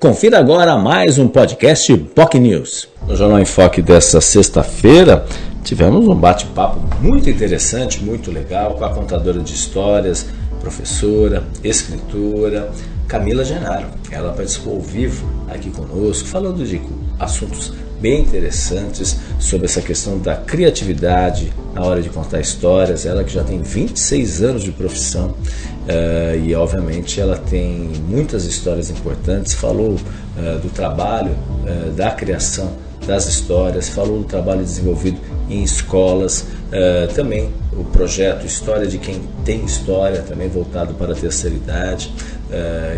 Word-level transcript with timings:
Confira 0.00 0.38
agora 0.38 0.78
mais 0.78 1.18
um 1.18 1.26
podcast 1.26 1.92
POC 1.96 2.38
News. 2.38 2.88
No 3.04 3.16
Jornal 3.16 3.40
em 3.40 3.44
Foque 3.44 3.82
dessa 3.82 4.20
sexta-feira, 4.20 5.26
tivemos 5.64 6.06
um 6.06 6.14
bate-papo 6.14 6.78
muito 7.02 7.28
interessante, 7.28 8.00
muito 8.04 8.30
legal, 8.30 8.74
com 8.74 8.84
a 8.84 8.94
contadora 8.94 9.40
de 9.40 9.52
histórias, 9.52 10.24
professora, 10.60 11.42
escritora, 11.64 12.70
Camila 13.08 13.42
Genaro. 13.42 13.88
Ela 14.08 14.32
participou 14.32 14.76
ao 14.76 14.80
vivo 14.80 15.28
aqui 15.48 15.68
conosco, 15.68 16.28
falando 16.28 16.64
de 16.64 16.80
assuntos 17.18 17.72
bem 18.00 18.20
interessantes 18.20 19.18
sobre 19.40 19.66
essa 19.66 19.80
questão 19.80 20.20
da 20.20 20.36
criatividade 20.36 21.52
na 21.74 21.84
hora 21.84 22.00
de 22.00 22.08
contar 22.08 22.38
histórias. 22.38 23.04
Ela 23.04 23.24
que 23.24 23.32
já 23.32 23.42
tem 23.42 23.60
26 23.60 24.42
anos 24.44 24.62
de 24.62 24.70
profissão 24.70 25.34
Uh, 25.88 26.44
e 26.44 26.54
obviamente 26.54 27.18
ela 27.18 27.38
tem 27.38 27.90
muitas 28.06 28.44
histórias 28.44 28.90
importantes. 28.90 29.54
Falou 29.54 29.92
uh, 29.92 30.58
do 30.58 30.68
trabalho 30.68 31.30
uh, 31.32 31.90
da 31.92 32.10
criação 32.10 32.70
das 33.06 33.26
histórias, 33.26 33.88
falou 33.88 34.18
do 34.18 34.24
trabalho 34.24 34.60
desenvolvido 34.60 35.18
em 35.48 35.62
escolas, 35.62 36.44
também 37.14 37.50
o 37.72 37.82
projeto 37.84 38.44
História 38.44 38.86
de 38.86 38.98
Quem 38.98 39.22
Tem 39.46 39.64
História, 39.64 40.20
também 40.20 40.46
voltado 40.46 40.92
para 40.92 41.12
a 41.12 41.16
terceira 41.16 41.56
idade, 41.56 42.12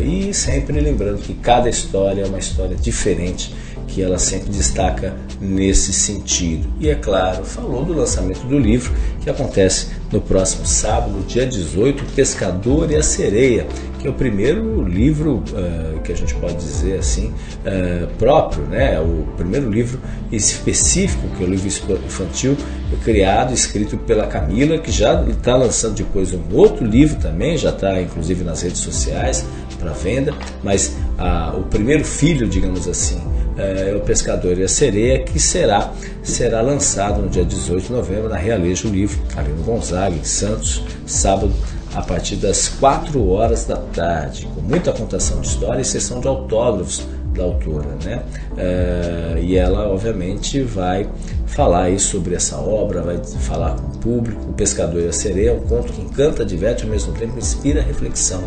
e 0.02 0.35
sempre 0.35 0.80
lembrando 0.80 1.19
que 1.19 1.33
cada 1.35 1.71
história 1.71 2.23
é 2.23 2.27
uma 2.27 2.41
história 2.41 2.75
diferente 2.75 3.55
que 3.91 4.03
ela 4.03 4.19
sempre 4.19 4.51
destaca 4.51 5.15
nesse 5.41 5.93
sentido. 5.93 6.69
E 6.79 6.89
é 6.89 6.95
claro, 6.95 7.45
falou 7.45 7.85
do 7.85 7.93
lançamento 7.93 8.47
do 8.47 8.59
livro 8.59 8.93
que 9.21 9.29
acontece 9.29 9.89
no 10.13 10.21
próximo 10.21 10.65
sábado, 10.66 11.25
dia 11.27 11.47
18, 11.47 12.05
Pescador 12.15 12.91
e 12.91 12.97
a 12.97 13.03
Sereia, 13.03 13.66
que 13.99 14.07
é 14.07 14.11
o 14.11 14.15
primeiro 14.15 14.83
livro 14.83 15.43
uh, 15.53 16.01
que 16.01 16.13
a 16.13 16.16
gente 16.16 16.35
pode 16.35 16.57
dizer 16.57 16.99
assim 16.99 17.27
uh, 17.27 18.07
próprio, 18.19 18.65
né? 18.65 18.99
O 19.01 19.27
primeiro 19.37 19.71
livro 19.71 20.01
específico 20.33 21.29
que 21.37 21.45
é 21.45 21.46
o 21.46 21.51
livro 21.51 21.68
infantil 22.07 22.57
criado, 23.05 23.55
escrito 23.55 23.96
pela 23.99 24.27
Camila, 24.27 24.79
que 24.79 24.91
já 24.91 25.23
está 25.24 25.57
lançando 25.57 25.95
depois 25.95 26.33
um 26.33 26.41
outro 26.52 26.85
livro 26.85 27.18
também, 27.21 27.57
já 27.57 27.71
está 27.71 28.01
inclusive 28.01 28.45
nas 28.45 28.63
redes 28.63 28.80
sociais 28.80 29.45
para 29.79 29.93
venda, 29.93 30.35
mas 30.63 30.96
uh, 31.18 31.59
o 31.59 31.63
primeiro 31.65 32.05
filho, 32.05 32.49
digamos 32.49 32.87
assim, 32.87 33.21
é, 33.56 33.95
o 33.95 34.01
Pescador 34.01 34.59
e 34.59 34.62
a 34.62 34.68
Sereia, 34.68 35.23
que 35.23 35.38
será, 35.38 35.93
será 36.23 36.60
lançado 36.60 37.23
no 37.23 37.29
dia 37.29 37.45
18 37.45 37.87
de 37.87 37.93
novembro 37.93 38.29
na 38.29 38.37
Realejo 38.37 38.88
Livro, 38.88 39.20
ali 39.37 39.51
no 39.51 39.62
Gonzaga, 39.62 40.15
em 40.15 40.24
Santos, 40.24 40.82
sábado, 41.06 41.52
a 41.95 42.02
partir 42.02 42.37
das 42.37 42.68
4 42.68 43.28
horas 43.28 43.65
da 43.65 43.76
tarde, 43.76 44.48
com 44.54 44.60
muita 44.60 44.93
contação 44.93 45.40
de 45.40 45.48
história 45.48 45.80
e 45.80 45.84
sessão 45.84 46.21
de 46.21 46.28
autógrafos 46.28 47.02
da 47.35 47.45
autora, 47.45 47.97
né? 48.05 48.23
É, 48.57 49.39
e 49.41 49.57
ela, 49.57 49.89
obviamente, 49.89 50.63
vai 50.63 51.09
falar 51.47 51.85
aí 51.85 51.99
sobre 51.99 52.35
essa 52.35 52.57
obra, 52.57 53.03
vai 53.03 53.19
falar 53.41 53.75
com 53.75 53.89
o 53.89 53.99
público. 53.99 54.51
O 54.51 54.53
Pescador 54.53 55.03
e 55.03 55.09
a 55.09 55.13
Sereia 55.13 55.51
é 55.51 55.53
um 55.53 55.61
conto 55.61 55.93
que 55.93 56.01
encanta, 56.01 56.45
diverte 56.45 56.85
ao 56.85 56.91
mesmo 56.91 57.13
tempo 57.13 57.39
inspira 57.39 57.83
reflexão. 57.83 58.43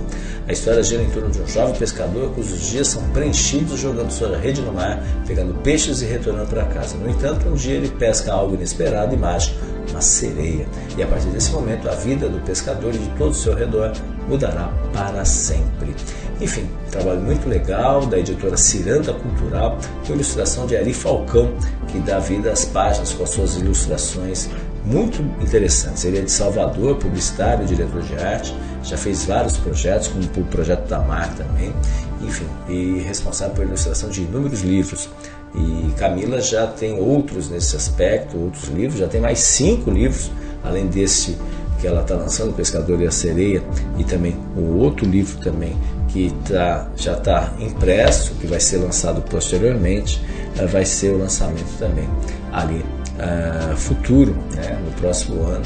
A 0.47 0.51
história 0.51 0.81
gira 0.83 1.03
em 1.03 1.09
torno 1.09 1.29
de 1.29 1.41
um 1.41 1.47
jovem 1.47 1.75
pescador 1.75 2.31
cujos 2.31 2.69
dias 2.69 2.87
são 2.87 3.01
preenchidos 3.09 3.79
jogando 3.79 4.11
sua 4.11 4.37
rede 4.37 4.61
no 4.61 4.73
mar, 4.73 5.03
pegando 5.27 5.53
peixes 5.61 6.01
e 6.01 6.05
retornando 6.05 6.47
para 6.49 6.65
casa. 6.65 6.97
No 6.97 7.09
entanto, 7.09 7.47
um 7.47 7.53
dia 7.53 7.75
ele 7.75 7.89
pesca 7.89 8.33
algo 8.33 8.55
inesperado 8.55 9.13
e 9.13 9.17
mágico, 9.17 9.55
uma 9.89 10.01
sereia. 10.01 10.65
E 10.97 11.03
a 11.03 11.07
partir 11.07 11.27
desse 11.27 11.51
momento, 11.51 11.89
a 11.89 11.95
vida 11.95 12.27
do 12.29 12.39
pescador 12.39 12.93
e 12.93 12.97
de 12.97 13.09
todo 13.17 13.31
o 13.31 13.35
seu 13.35 13.53
redor 13.53 13.91
mudará 14.27 14.71
para 14.93 15.25
sempre. 15.25 15.95
Enfim, 16.41 16.67
trabalho 16.91 17.21
muito 17.21 17.47
legal 17.47 18.05
da 18.05 18.17
editora 18.17 18.57
Ciranda 18.57 19.13
Cultural, 19.13 19.77
com 20.05 20.13
ilustração 20.13 20.65
de 20.65 20.75
Ari 20.75 20.93
Falcão, 20.93 21.53
que 21.87 21.99
dá 21.99 22.19
vida 22.19 22.51
às 22.51 22.65
páginas 22.65 23.13
com 23.13 23.23
as 23.23 23.29
suas 23.29 23.55
ilustrações 23.55 24.49
muito 24.85 25.21
interessantes. 25.41 26.03
Ele 26.03 26.19
é 26.19 26.21
de 26.21 26.31
Salvador, 26.31 26.97
publicitário, 26.97 27.65
diretor 27.65 28.01
de 28.01 28.15
arte, 28.15 28.55
já 28.83 28.97
fez 28.97 29.25
vários 29.25 29.57
projetos, 29.57 30.09
como 30.09 30.23
o 30.23 30.49
projeto 30.49 30.87
da 30.87 30.99
Mar 30.99 31.33
também, 31.35 31.73
enfim, 32.21 32.47
e 32.67 32.99
responsável 32.99 33.55
por 33.55 33.65
ilustração 33.65 34.09
de 34.09 34.23
inúmeros 34.23 34.61
livros. 34.61 35.09
E 35.55 35.91
Camila 35.97 36.41
já 36.41 36.67
tem 36.67 36.99
outros 36.99 37.49
nesse 37.49 37.75
aspecto, 37.75 38.37
outros 38.37 38.65
livros, 38.69 38.99
já 38.99 39.07
tem 39.07 39.21
mais 39.21 39.39
cinco 39.39 39.91
livros, 39.91 40.31
além 40.63 40.87
desse 40.87 41.37
que 41.83 41.87
ela 41.87 41.99
está 41.99 42.15
lançando, 42.15 42.51
O 42.51 42.53
Pescador 42.53 43.01
e 43.01 43.05
a 43.05 43.11
Sereia, 43.11 43.61
e 43.97 44.05
também 44.05 44.37
o 44.55 44.77
outro 44.77 45.05
livro 45.05 45.37
também 45.41 45.75
que 46.07 46.33
tá, 46.47 46.87
já 46.95 47.11
está 47.11 47.51
impresso, 47.59 48.35
que 48.35 48.47
vai 48.47 48.59
ser 48.61 48.77
lançado 48.77 49.21
posteriormente, 49.23 50.21
uh, 50.57 50.65
vai 50.65 50.85
ser 50.85 51.09
o 51.09 51.17
lançamento 51.17 51.77
também 51.77 52.07
ali 52.53 52.77
uh, 52.77 53.75
futuro, 53.75 54.33
né, 54.55 54.79
no 54.85 54.91
próximo 55.01 55.43
ano. 55.43 55.65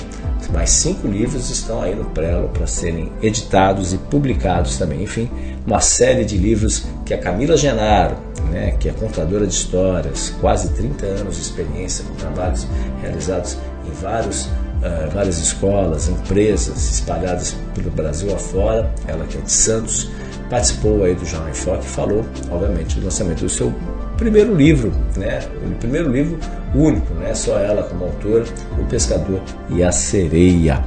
Mais 0.52 0.72
cinco 0.72 1.08
livros 1.08 1.52
estão 1.52 1.84
aí 1.84 1.94
no 1.94 2.06
prelo 2.06 2.50
para 2.50 2.66
serem 2.66 3.12
editados 3.22 3.94
e 3.94 3.98
publicados 3.98 4.76
também. 4.78 5.04
Enfim, 5.04 5.30
uma 5.68 5.82
série 5.82 6.26
de 6.26 6.36
livros 6.36 6.86
que 7.06 7.14
a 7.14 7.20
Camila 7.20 7.56
Genaro, 7.56 8.16
né, 8.50 8.72
que 8.80 8.90
é 8.90 8.92
contadora 8.92 9.46
de 9.46 9.54
histórias, 9.54 10.34
quase 10.42 10.70
30 10.70 11.06
anos 11.06 11.36
de 11.36 11.42
experiência 11.44 12.04
com 12.06 12.16
trabalhos 12.16 12.66
realizados 13.02 13.58
em 13.86 13.92
vários 14.02 14.50
Uh, 14.78 15.10
várias 15.12 15.40
escolas, 15.40 16.08
empresas 16.08 16.92
espalhadas 16.92 17.56
pelo 17.74 17.90
Brasil 17.92 18.34
afora, 18.34 18.92
ela 19.08 19.26
que 19.26 19.38
é 19.38 19.42
de 19.42 19.52
Santos, 19.52 20.10
participou 20.50 21.04
aí 21.04 21.16
do 21.16 21.26
Jornal 21.26 21.50
em 21.50 21.54
Foque 21.54 21.86
e 21.86 21.90
falou, 21.90 22.26
obviamente, 22.52 23.00
do 23.00 23.06
lançamento 23.06 23.42
do 23.42 23.50
seu 23.50 23.74
primeiro 24.18 24.56
livro, 24.56 24.92
né? 25.16 25.40
O 25.66 25.76
primeiro 25.76 26.12
livro 26.12 26.40
único, 26.76 27.14
né? 27.16 27.34
Só 27.34 27.58
ela 27.58 27.84
como 27.84 28.06
autora, 28.06 28.46
O 28.80 28.86
Pescador 28.86 29.42
e 29.70 29.84
a 29.84 29.92
Sereia. 29.92 30.84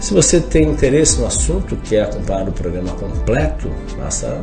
Se 0.00 0.14
você 0.14 0.40
tem 0.40 0.70
interesse 0.70 1.18
no 1.20 1.26
assunto, 1.26 1.76
quer 1.76 2.02
acompanhar 2.02 2.48
o 2.48 2.52
programa 2.52 2.90
completo, 2.92 3.68
basta 3.98 4.40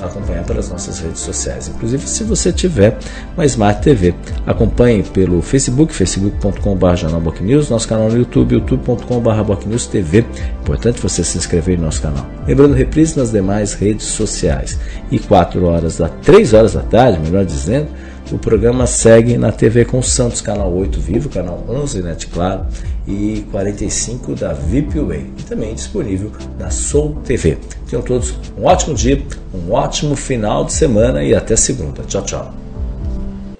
acompanhar 0.00 0.44
pelas 0.44 0.70
nossas 0.70 0.98
redes 0.98 1.20
sociais. 1.20 1.68
Inclusive, 1.68 2.06
se 2.08 2.24
você 2.24 2.50
tiver 2.50 2.96
uma 3.36 3.44
Smart 3.44 3.82
TV, 3.82 4.14
acompanhe 4.46 5.02
pelo 5.02 5.42
Facebook, 5.42 5.92
facebook.com.br 5.92 7.42
News, 7.42 7.68
nosso 7.68 7.86
canal 7.86 8.08
no 8.08 8.16
YouTube, 8.16 8.54
youtube.com.br 8.54 9.88
TV. 9.90 10.24
Importante 10.62 11.00
você 11.00 11.22
se 11.22 11.36
inscrever 11.36 11.78
no 11.78 11.84
nosso 11.84 12.00
canal. 12.00 12.26
Lembrando, 12.46 12.74
reprise 12.74 13.18
nas 13.18 13.30
demais 13.30 13.74
redes 13.74 14.06
sociais. 14.06 14.78
E 15.10 15.18
4 15.18 15.66
horas 15.66 15.98
da 15.98 16.08
3 16.08 16.54
horas 16.54 16.72
da 16.72 16.80
tarde, 16.80 17.20
melhor 17.20 17.44
dizendo, 17.44 17.88
o 18.32 18.38
programa 18.38 18.86
segue 18.86 19.36
na 19.36 19.52
TV 19.52 19.84
com 19.84 20.02
Santos, 20.02 20.40
canal 20.40 20.72
8 20.72 20.98
Vivo, 21.00 21.28
canal 21.28 21.64
11 21.68 22.02
Net 22.02 22.26
Claro 22.28 22.66
e 23.06 23.44
45 23.50 24.34
da 24.34 24.52
VIPWay 24.52 25.30
também 25.48 25.74
disponível 25.74 26.32
na 26.58 26.70
Soul 26.70 27.16
TV. 27.24 27.58
Tenham 27.88 28.02
todos 28.02 28.34
um 28.58 28.64
ótimo 28.64 28.94
dia, 28.94 29.22
um 29.52 29.72
ótimo 29.72 30.16
final 30.16 30.64
de 30.64 30.72
semana 30.72 31.22
e 31.22 31.34
até 31.34 31.54
segunda. 31.56 32.02
Tchau, 32.02 32.22
tchau. 32.22 32.54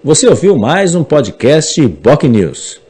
Você 0.02 0.26
ouviu 0.26 0.56
mais 0.56 0.94
um 0.94 1.04
podcast 1.04 1.86
Boc 1.86 2.24
News. 2.24 2.83